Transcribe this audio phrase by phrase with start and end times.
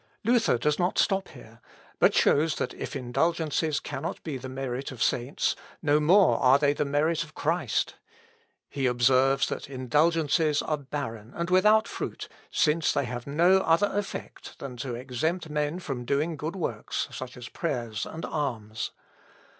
[0.23, 1.59] Luther does not stop here,
[1.99, 6.73] but shows that if indulgences cannot be the merit of saints, no more are they
[6.73, 7.97] the merit of Christ.
[8.67, 14.57] He observes, that indulgences are barren and without fruit, since they have no other effect
[14.57, 18.89] than to exempt men from doing good works, such as prayers and alms.